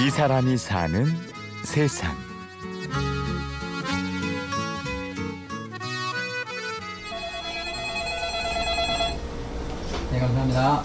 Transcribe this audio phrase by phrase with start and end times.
[0.00, 1.06] 이 사람이 사는
[1.64, 2.16] 세상.
[10.12, 10.82] 네, 감사합니다.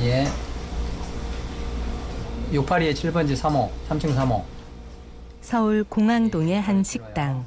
[0.00, 0.26] 예.
[2.52, 4.42] 682의 7번지 3호, 3층 3호.
[5.40, 7.46] 서울 공항동의 한 식당.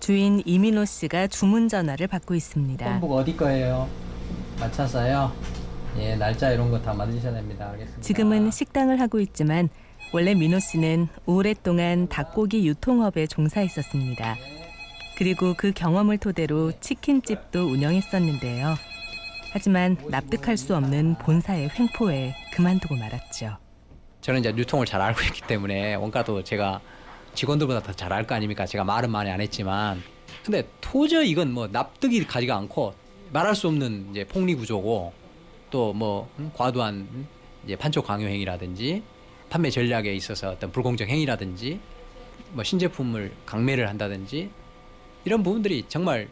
[0.00, 2.84] 주인 이민호 씨가 주문 전화를 받고 있습니다.
[3.00, 3.86] 폰북 어디 거예요?
[4.58, 5.30] 맞췄어요?
[5.98, 7.68] 예, 날짜 이런 거 다 맞으셔야 됩니다.
[7.70, 8.02] 알겠습니다.
[8.02, 9.68] 지금은 식당을 하고 있지만
[10.12, 14.36] 원래 민호 씨는 오랫동안 닭고기 유통업에 종사했었습니다.
[15.16, 18.74] 그리고 그 경험을 토대로 치킨집도 운영했었는데요.
[19.52, 23.56] 하지만 납득할 수 없는 본사의 횡포에 그만두고 말았죠.
[24.20, 26.80] 저는 이제 유통을 잘 알고 있기 때문에 원가도 제가
[27.34, 28.66] 직원들보다 더 잘 알 거 아닙니까?
[28.66, 30.02] 제가 말은 많이 안 했지만
[30.44, 32.94] 근데 도저히 이건 뭐 납득이 가지가 않고
[33.32, 35.12] 말할 수 없는 이제 폭리 구조고
[35.74, 37.26] 또뭐 과도한 음,
[37.64, 39.02] 이제 판촉 강요 행위라든지
[39.50, 41.80] 판매 전략에 있어서 어떤 불공정 행위라든지
[42.52, 44.50] 뭐 신제품을 강매를 한다든지
[45.24, 46.28] 이런 부분들이 정말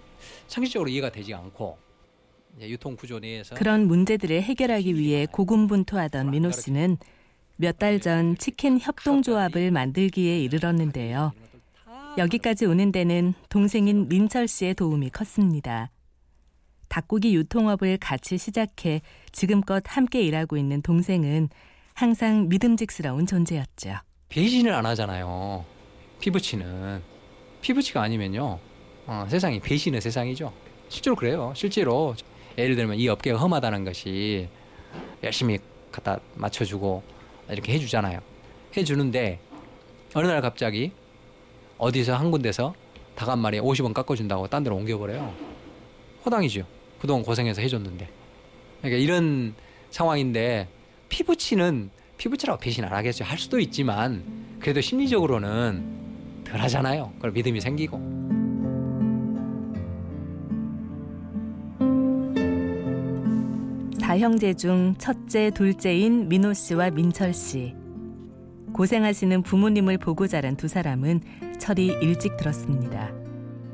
[0.46, 1.76] 상식적으로 이해가 되지 않고
[2.60, 6.98] 유통 구조 내에서 그런 문제들을 해결하기 위해 고군분투하던 민호 씨는
[7.56, 11.32] 몇 달 전 치킨 협동조합을 만들기에 이르렀는데요.
[12.18, 15.90] 여기까지 오는 데는 동생인 민철 씨의 도움이 컸습니다.
[16.92, 19.00] 닭고기 유통업을 같이 시작해
[19.32, 21.48] 지금껏 함께 일하고 있는 동생은
[21.94, 23.94] 항상 믿음직스러운 존재였죠.
[24.28, 25.64] 배신을 안 하잖아요.
[26.20, 27.02] 피부치는
[27.62, 28.58] 피부치가 아니면요
[29.06, 30.52] 어, 세상이 배신의 세상이죠.
[30.90, 31.54] 실제로 그래요.
[31.56, 32.14] 실제로
[32.58, 34.48] 예를 들면 이 업계가 험하다는 것이
[35.22, 35.58] 열심히
[35.90, 37.02] 갖다 맞춰주고
[37.48, 38.20] 이렇게 해주잖아요.
[38.76, 39.40] 해주는데
[40.14, 40.92] 어느 날 갑자기
[41.78, 42.74] 어디서 한 군데서
[43.14, 45.34] 닭 한 마리에 50원 깎아준다고 딴 데로 옮겨버려요.
[46.26, 46.66] 허당이죠.
[47.02, 48.08] 그동안 고생해서 해줬는데.
[48.78, 49.54] 그러니까 이런
[49.90, 50.68] 상황인데
[51.08, 53.24] 피부치는 피부치라고 배신 안 하겠죠.
[53.24, 54.22] 할 수도 있지만
[54.60, 57.10] 그래도 심리적으로는 덜 하잖아요.
[57.16, 57.98] 그걸 믿음이 생기고.
[64.00, 67.74] 사형제 중 첫째, 둘째인 민호 씨와 민철 씨.
[68.74, 71.20] 고생하시는 부모님을 보고 자란 두 사람은
[71.58, 73.12] 철이 일찍 들었습니다.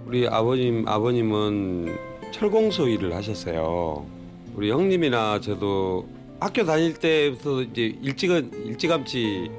[0.07, 4.07] 우리 아버님 아버님은 철공소 일을 하셨어요.
[4.55, 6.07] 우리 형님이나 저도
[6.41, 9.51] 학교 다닐 때부터 이제 일찍은 일찌감치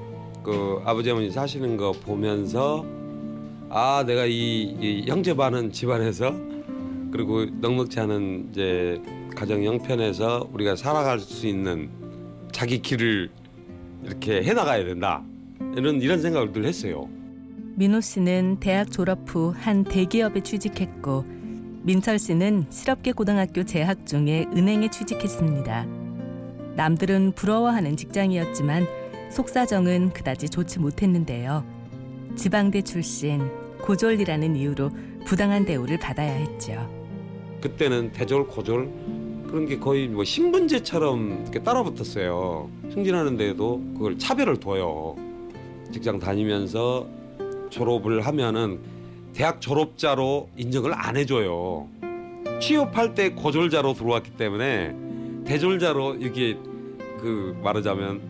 [0.43, 2.85] 그 아버지 어머니 사시는 거 보면서
[3.69, 6.33] 아 내가 이, 이 형제 많은 집안에서
[7.11, 9.01] 그리고 넉넉지 않은 이제
[9.35, 11.89] 가정 형편에서 우리가 살아갈 수 있는
[12.51, 13.29] 자기 길을
[14.05, 15.23] 이렇게 해나가야 된다
[15.75, 17.09] 이런 이런 생각을 늘 했어요.
[17.75, 21.25] 민호 씨는 대학 졸업 후 한 대기업에 취직했고
[21.81, 25.85] 민철 씨는 실업계 고등학교 재학 중에 은행에 취직했습니다.
[26.75, 28.85] 남들은 부러워하는 직장이었지만
[29.31, 31.63] 속사정은 그다지 좋지 못했는데요.
[32.35, 33.49] 지방대 출신,
[33.81, 34.91] 고졸이라는 이유로
[35.25, 36.73] 부당한 대우를 받아야 했죠.
[37.61, 38.89] 그때는 대졸 고졸
[39.47, 42.69] 그런 게 거의 뭐 신분제처럼 이렇게 따라붙었어요.
[42.93, 45.15] 승진하는데도 그걸 차별을 둬요.
[45.93, 47.07] 직장 다니면서
[47.69, 48.79] 졸업을 하면은
[49.33, 51.87] 대학 졸업자로 인정을 안 해줘요.
[52.59, 54.93] 취업할 때 고졸자로 들어왔기 때문에
[55.45, 56.57] 대졸자로 이게
[57.19, 58.21] 그 말하자면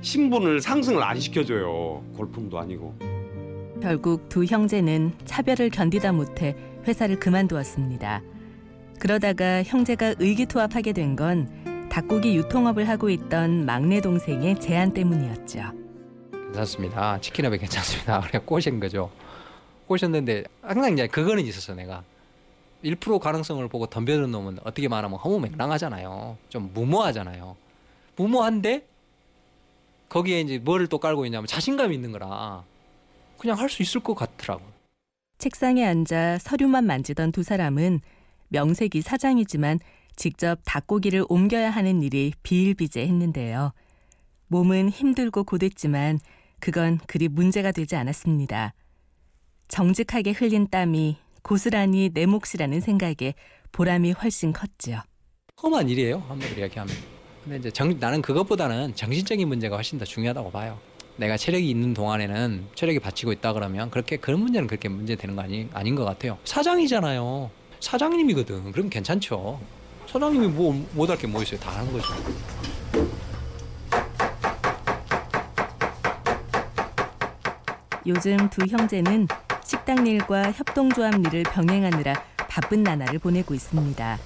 [0.00, 2.02] 신분을 상승을 안 시켜줘요.
[2.16, 2.94] 골품도 아니고.
[3.82, 6.54] 결국 두 형제는 차별을 견디다 못해
[6.86, 8.22] 회사를 그만두었습니다.
[8.98, 15.60] 그러다가 형제가 의기투합하게 된 건 닭고기 유통업을 하고 있던 막내 동생의 제안 때문이었죠.
[16.32, 17.20] 괜찮습니다.
[17.20, 18.20] 치킨업에 괜찮습니다.
[18.26, 19.10] 그래 꼬신 거죠.
[19.86, 22.02] 꼬셨는데 항상 이제 그거는 있었어 내가.
[22.84, 26.36] 1% 가능성을 보고 덤벼든 놈은 어떻게 말하면 허무맹랑하잖아요.
[26.48, 27.56] 좀 무모하잖아요.
[28.16, 28.86] 무모한데
[30.08, 32.62] 거기에 이제 뭐를 또 깔고 있냐면 자신감이 있는 거라
[33.38, 34.62] 그냥 할 수 있을 것 같더라고.
[35.38, 38.00] 책상에 앉아 서류만 만지던 두 사람은
[38.48, 39.80] 명색이 사장이지만
[40.16, 43.72] 직접 닭고기를 옮겨야 하는 일이 비일비재했는데요.
[44.48, 46.20] 몸은 힘들고 고됐지만
[46.60, 48.74] 그건 그리 문제가 되지 않았습니다.
[49.78, 53.34] 정직하게 흘린 땀이 고스란히 내 몫이라는 생각에
[53.72, 55.00] 보람이 훨씬 컸죠.
[55.60, 56.22] 험한 일이에요.
[56.28, 56.94] 한마디로 이야기하면.
[57.42, 60.78] 근데 이제 정, 나는 그것보다는 정신적인 문제가 훨씬 더 중요하다고 봐요.
[61.16, 65.42] 내가 체력이 있는 동안에는 체력이 받치고 있다 그러면 그렇게 그런 문제는 그렇게 문제 되는 거
[65.42, 66.38] 아니, 아닌 것 같아요.
[66.44, 67.50] 사장이잖아요.
[67.80, 68.70] 사장님이거든.
[68.70, 69.60] 그럼 괜찮죠.
[70.06, 71.58] 사장님이 뭐 못할 게 뭐 있어요.
[71.58, 72.06] 다 하는 거죠.
[78.06, 79.26] 요즘 두 형제는
[79.64, 84.18] 식당 일과 협동조합 일을 병행하느라 바쁜 나날을 보내고 있습니다.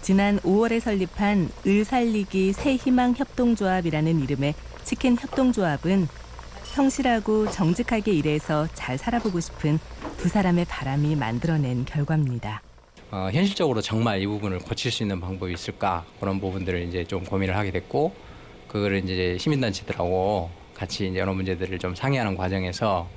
[0.00, 4.54] 지난 5월에 설립한 을 살리기 새희망 협동조합이라는 이름의
[4.84, 6.06] 치킨 협동조합은
[6.62, 9.80] 성실하고 정직하게 일해서 잘 살아보고 싶은
[10.18, 12.62] 두 사람의 바람이 만들어낸 결과입니다.
[13.10, 17.56] 어, 현실적으로 정말 이 부분을 고칠 수 있는 방법이 있을까 그런 부분들을 이제 좀 고민을
[17.56, 18.14] 하게 됐고
[18.68, 23.08] 그거를 이제 시민단체들하고 같이 이제 여러 문제들을 좀 상의하는 과정에서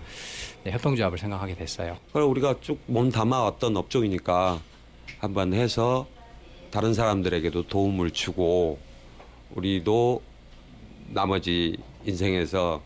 [0.64, 1.98] 네, 협동조합을 생각하게 됐어요.
[2.12, 4.60] 그럼 우리가 쭉 몸 담아왔던 업종이니까
[5.20, 6.08] 한번 해서
[6.72, 8.78] 다른 사람들에게도 도움을 주고
[9.56, 10.22] 우리도
[11.10, 12.82] 나머지 인생에서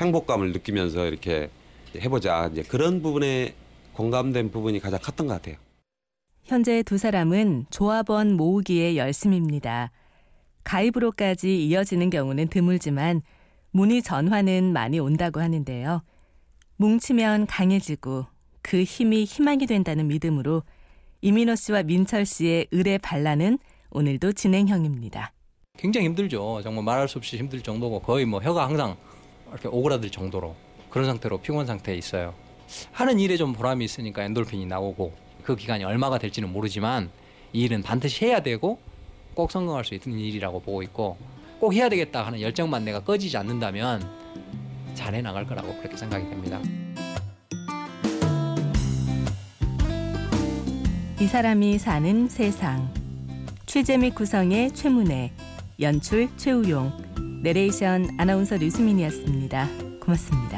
[0.00, 1.48] 행복감을 느끼면서 이렇게
[1.96, 3.54] 해보자 이제 그런 부분에
[3.94, 5.56] 공감된 부분이 가장 컸던 것 같아요.
[6.44, 9.90] 현재 두 사람은 조합원 모으기에 열심입니다.
[10.64, 13.22] 가입으로까지 이어지는 경우는 드물지만
[13.70, 16.02] 문의 전화는 많이 온다고 하는데요.
[16.82, 18.26] 뭉치면 강해지고
[18.60, 20.64] 그 힘이 희망이 된다는 믿음으로
[21.20, 25.32] 이민호 씨와 민철 씨의 의뢰 반란은 오늘도 진행형입니다.
[25.78, 26.60] 굉장히 힘들죠.
[26.64, 28.96] 정말 말할 수 없이 힘들 정도고 거의 뭐 혀가 항상
[29.52, 30.56] 이렇게 오그라들 정도로
[30.90, 32.34] 그런 상태로 피곤 상태에 있어요.
[32.90, 35.12] 하는 일에 좀 보람이 있으니까 엔돌핀이 나오고
[35.44, 37.10] 그 기간이 얼마가 될지는 모르지만
[37.52, 38.80] 이 일은 반드시 해야 되고
[39.34, 41.16] 꼭 성공할 수 있는 일이라고 보고 있고
[41.60, 44.22] 꼭 해야 되겠다 하는 열정만 내가 꺼지지 않는다면
[44.94, 46.60] 잘 해 나갈 거라고 그렇게 생각이 됩니다.
[51.20, 52.92] 이 사람이 사는 세상.
[53.66, 55.32] 취재 및 구성의 최문혜,
[55.80, 56.92] 연출 최우용,
[57.42, 59.68] 내레이션 아나운서 류수민이었습니다.
[60.00, 60.51] 고맙습니다.